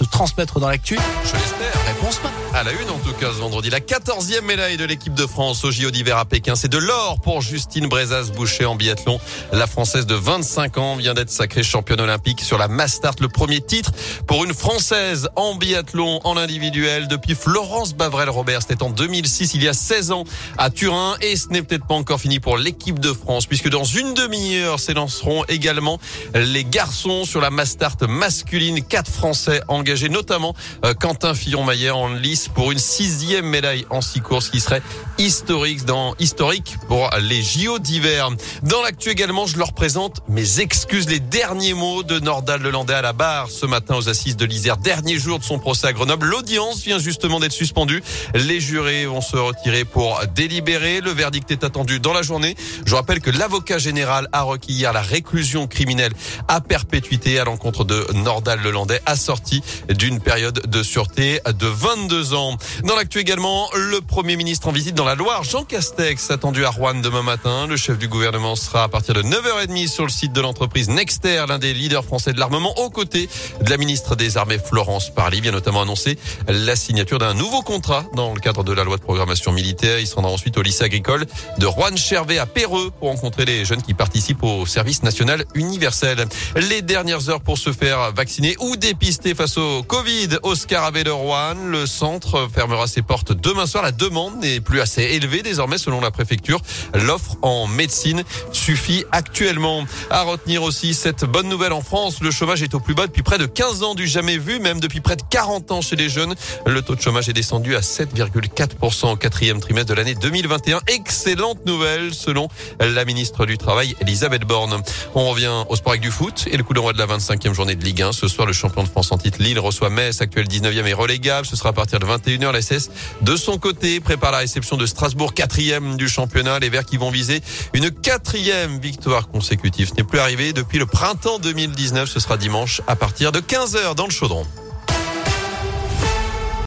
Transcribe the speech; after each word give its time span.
se 0.00 0.09
transmettre 0.20 0.60
dans 0.60 0.68
l'actu 0.68 0.98
Je 1.24 1.32
l'espère. 1.32 1.72
Réponse. 1.86 2.20
À 2.52 2.62
la 2.64 2.72
une, 2.72 2.90
en 2.90 2.98
tout 2.98 3.12
cas, 3.14 3.28
ce 3.32 3.38
vendredi, 3.38 3.70
la 3.70 3.80
14e 3.80 4.42
médaille 4.42 4.76
de 4.76 4.84
l'équipe 4.84 5.14
de 5.14 5.26
France 5.26 5.64
au 5.64 5.70
JO 5.70 5.90
d'hiver 5.90 6.18
à 6.18 6.26
Pékin. 6.26 6.56
C'est 6.56 6.68
de 6.68 6.76
l'or 6.76 7.20
pour 7.22 7.40
Justine 7.40 7.86
Brezas-Boucher 7.88 8.66
en 8.66 8.74
biathlon. 8.74 9.18
La 9.52 9.66
Française 9.66 10.04
de 10.04 10.14
25 10.14 10.76
ans 10.76 10.96
vient 10.96 11.14
d'être 11.14 11.30
sacrée 11.30 11.62
championne 11.62 12.00
olympique 12.00 12.40
sur 12.42 12.58
la 12.58 12.68
Mastart. 12.68 13.14
Le 13.20 13.28
premier 13.28 13.62
titre 13.62 13.92
pour 14.26 14.44
une 14.44 14.52
Française 14.52 15.30
en 15.36 15.54
biathlon 15.54 16.20
en 16.24 16.36
individuel 16.36 17.08
depuis 17.08 17.34
Florence 17.34 17.94
Bavrel-Robert. 17.94 18.60
C'était 18.60 18.82
en 18.82 18.90
2006, 18.90 19.54
il 19.54 19.62
y 19.62 19.68
a 19.68 19.72
16 19.72 20.10
ans, 20.10 20.24
à 20.58 20.68
Turin. 20.68 21.16
Et 21.22 21.36
ce 21.36 21.48
n'est 21.48 21.62
peut-être 21.62 21.86
pas 21.86 21.94
encore 21.94 22.20
fini 22.20 22.40
pour 22.40 22.58
l'équipe 22.58 22.98
de 22.98 23.14
France, 23.14 23.46
puisque 23.46 23.70
dans 23.70 23.84
une 23.84 24.12
demi-heure 24.12 24.80
s'élanceront 24.80 25.44
également 25.48 25.98
les 26.34 26.64
garçons 26.64 27.24
sur 27.24 27.40
la 27.40 27.48
Mastart 27.48 27.96
masculine. 28.06 28.82
Quatre 28.82 29.10
Français 29.10 29.62
engagés, 29.68 30.09
notamment 30.10 30.54
euh, 30.84 30.94
Quentin 30.94 31.34
Fillon-Maillet 31.34 31.90
en 31.90 32.08
lice 32.08 32.48
pour 32.48 32.72
une 32.72 32.78
sixième 32.78 33.46
médaille 33.46 33.86
en 33.90 34.00
six 34.00 34.20
courses 34.20 34.50
qui 34.50 34.60
serait 34.60 34.82
historique 35.18 35.84
dans 35.84 36.14
historique 36.18 36.76
pour 36.88 37.10
les 37.20 37.42
JO 37.42 37.78
d'hiver. 37.78 38.28
Dans 38.62 38.82
l'actu 38.82 39.10
également, 39.10 39.46
je 39.46 39.58
leur 39.58 39.72
présente 39.72 40.20
mes 40.28 40.60
excuses, 40.60 41.08
les 41.08 41.20
derniers 41.20 41.74
mots 41.74 42.02
de 42.02 42.18
Nordal 42.18 42.62
Lelandais 42.62 42.94
à 42.94 43.02
la 43.02 43.12
barre 43.12 43.48
ce 43.50 43.66
matin 43.66 43.96
aux 43.96 44.08
assises 44.08 44.36
de 44.36 44.44
l'Isère. 44.44 44.76
Dernier 44.76 45.18
jour 45.18 45.38
de 45.38 45.44
son 45.44 45.58
procès 45.58 45.86
à 45.86 45.92
Grenoble. 45.92 46.26
L'audience 46.26 46.82
vient 46.82 46.98
justement 46.98 47.40
d'être 47.40 47.52
suspendue. 47.52 48.02
Les 48.34 48.60
jurés 48.60 49.06
vont 49.06 49.20
se 49.20 49.36
retirer 49.36 49.84
pour 49.84 50.20
délibérer. 50.34 51.00
Le 51.00 51.10
verdict 51.10 51.50
est 51.50 51.64
attendu 51.64 52.00
dans 52.00 52.12
la 52.12 52.22
journée. 52.22 52.56
Je 52.84 52.94
rappelle 52.94 53.20
que 53.20 53.30
l'avocat 53.30 53.78
général 53.78 54.28
a 54.32 54.42
requis 54.42 54.72
hier 54.72 54.92
la 54.92 55.02
réclusion 55.02 55.66
criminelle 55.66 56.12
à 56.48 56.60
perpétuité 56.60 57.38
à 57.38 57.44
l'encontre 57.44 57.84
de 57.84 58.06
Nordal 58.14 58.60
Lelandais 58.62 59.00
assorti 59.06 59.62
d'une 59.90 60.20
période 60.20 60.62
de 60.66 60.82
sûreté 60.82 61.40
de 61.58 61.66
22 61.66 62.34
ans. 62.34 62.56
Dans 62.84 62.96
l'actu 62.96 63.18
également, 63.18 63.68
le 63.74 64.00
Premier 64.00 64.36
ministre 64.36 64.68
en 64.68 64.72
visite 64.72 64.94
dans 64.94 65.04
la 65.04 65.14
Loire, 65.14 65.42
Jean 65.44 65.64
Castex, 65.64 66.30
attendu 66.30 66.64
à 66.64 66.70
Rouen 66.70 66.94
demain 66.94 67.22
matin. 67.22 67.66
Le 67.66 67.76
chef 67.76 67.98
du 67.98 68.08
gouvernement 68.08 68.56
sera 68.56 68.84
à 68.84 68.88
partir 68.88 69.14
de 69.14 69.22
9h30 69.22 69.88
sur 69.88 70.04
le 70.04 70.10
site 70.10 70.32
de 70.32 70.40
l'entreprise 70.40 70.88
Nexter, 70.88 71.44
l'un 71.48 71.58
des 71.58 71.74
leaders 71.74 72.04
français 72.04 72.32
de 72.32 72.38
l'armement, 72.38 72.78
aux 72.78 72.90
côtés 72.90 73.28
de 73.60 73.70
la 73.70 73.76
ministre 73.76 74.16
des 74.16 74.36
Armées 74.36 74.58
Florence 74.58 75.10
Parly. 75.10 75.40
A 75.48 75.52
notamment 75.52 75.82
annoncé 75.82 76.18
la 76.48 76.76
signature 76.76 77.18
d'un 77.18 77.34
nouveau 77.34 77.62
contrat 77.62 78.04
dans 78.14 78.34
le 78.34 78.40
cadre 78.40 78.62
de 78.62 78.72
la 78.72 78.84
loi 78.84 78.96
de 78.96 79.02
programmation 79.02 79.52
militaire. 79.52 79.98
Il 79.98 80.06
se 80.06 80.14
rendra 80.14 80.30
ensuite 80.30 80.56
au 80.58 80.62
lycée 80.62 80.84
agricole 80.84 81.26
de 81.58 81.66
Rouen-Chervé 81.66 82.38
à 82.38 82.46
Péreux 82.46 82.90
pour 82.98 83.08
rencontrer 83.08 83.44
les 83.44 83.64
jeunes 83.64 83.82
qui 83.82 83.94
participent 83.94 84.42
au 84.42 84.66
service 84.66 85.02
national 85.02 85.44
universel. 85.54 86.26
Les 86.56 86.82
dernières 86.82 87.30
heures 87.30 87.40
pour 87.40 87.58
se 87.58 87.72
faire 87.72 88.12
vacciner 88.12 88.54
ou 88.60 88.76
dépister 88.76 89.34
face 89.34 89.56
au 89.56 89.79
Covid. 89.82 90.38
Oscar 90.42 90.84
Abbé 90.84 91.04
de 91.04 91.10
Rouen, 91.10 91.54
le 91.66 91.86
centre 91.86 92.48
fermera 92.52 92.86
ses 92.86 93.02
portes 93.02 93.32
demain 93.32 93.66
soir. 93.66 93.82
La 93.82 93.92
demande 93.92 94.40
n'est 94.40 94.60
plus 94.60 94.80
assez 94.80 95.02
élevée 95.02 95.42
désormais 95.42 95.78
selon 95.78 96.00
la 96.00 96.10
préfecture. 96.10 96.60
L'offre 96.94 97.36
en 97.42 97.66
médecine 97.66 98.22
suffit 98.52 99.04
actuellement. 99.12 99.84
À 100.10 100.22
retenir 100.22 100.62
aussi 100.62 100.94
cette 100.94 101.24
bonne 101.24 101.48
nouvelle 101.48 101.72
en 101.72 101.82
France. 101.82 102.20
Le 102.20 102.30
chômage 102.30 102.62
est 102.62 102.74
au 102.74 102.80
plus 102.80 102.94
bas 102.94 103.06
depuis 103.06 103.22
près 103.22 103.38
de 103.38 103.46
15 103.46 103.82
ans 103.82 103.94
du 103.94 104.06
jamais 104.06 104.38
vu, 104.38 104.60
même 104.60 104.80
depuis 104.80 105.00
près 105.00 105.16
de 105.16 105.22
40 105.28 105.70
ans 105.72 105.80
chez 105.80 105.96
les 105.96 106.08
jeunes. 106.08 106.34
Le 106.66 106.82
taux 106.82 106.94
de 106.94 107.00
chômage 107.00 107.28
est 107.28 107.32
descendu 107.32 107.76
à 107.76 107.80
7,4% 107.80 109.12
au 109.12 109.16
quatrième 109.16 109.60
trimestre 109.60 109.90
de 109.90 109.94
l'année 109.94 110.14
2021. 110.14 110.80
Excellente 110.88 111.64
nouvelle 111.66 112.14
selon 112.14 112.48
la 112.80 113.04
ministre 113.04 113.46
du 113.46 113.58
Travail, 113.58 113.94
Elisabeth 114.00 114.42
Borne. 114.42 114.82
On 115.14 115.28
revient 115.30 115.64
au 115.68 115.76
sport 115.76 115.92
avec 115.92 116.02
du 116.02 116.10
foot 116.10 116.46
et 116.50 116.56
le 116.56 116.62
coup 116.62 116.74
d'envoi 116.74 116.92
de 116.92 116.98
la 116.98 117.06
25e 117.06 117.52
journée 117.52 117.74
de 117.74 117.84
Ligue 117.84 118.02
1. 118.02 118.12
Ce 118.12 118.28
soir, 118.28 118.46
le 118.46 118.52
champion 118.52 118.82
de 118.82 118.88
France 118.88 119.12
en 119.12 119.18
titre 119.18 119.42
Lille 119.42 119.58
reçoit 119.70 119.90
Metz, 119.90 120.20
actuel 120.20 120.46
19e 120.46 120.86
et 120.86 120.92
relégable. 120.92 121.46
Ce 121.46 121.56
sera 121.56 121.70
à 121.70 121.72
partir 121.72 121.98
de 121.98 122.06
21h. 122.06 122.52
La 122.52 122.60
SS, 122.60 122.90
de 123.22 123.36
son 123.36 123.58
côté, 123.58 124.00
prépare 124.00 124.32
la 124.32 124.38
réception 124.38 124.76
de 124.76 124.84
Strasbourg, 124.84 125.32
quatrième 125.32 125.96
du 125.96 126.08
championnat. 126.08 126.58
Les 126.58 126.68
Verts 126.68 126.84
qui 126.84 126.96
vont 126.96 127.10
viser 127.10 127.40
une 127.72 127.90
quatrième 127.90 128.80
victoire 128.80 129.28
consécutive. 129.28 129.88
Ce 129.88 129.94
n'est 129.94 130.04
plus 130.04 130.18
arrivé 130.18 130.52
depuis 130.52 130.78
le 130.78 130.86
printemps 130.86 131.38
2019. 131.38 132.10
Ce 132.10 132.20
sera 132.20 132.36
dimanche 132.36 132.82
à 132.86 132.96
partir 132.96 133.32
de 133.32 133.40
15h 133.40 133.94
dans 133.94 134.06
le 134.06 134.12
chaudron. 134.12 134.44